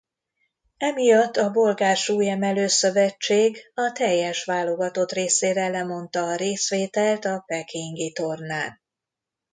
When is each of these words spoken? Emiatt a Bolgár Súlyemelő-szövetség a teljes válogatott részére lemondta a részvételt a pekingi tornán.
Emiatt 0.77 1.37
a 1.37 1.51
Bolgár 1.51 1.97
Súlyemelő-szövetség 1.97 3.57
a 3.73 3.91
teljes 3.93 4.43
válogatott 4.43 5.11
részére 5.11 5.67
lemondta 5.67 6.23
a 6.27 6.35
részvételt 6.35 7.25
a 7.25 7.43
pekingi 7.47 8.11
tornán. 8.13 8.79